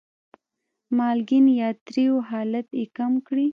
[0.97, 3.45] مالګین یا تریو حالت یې کم کړي.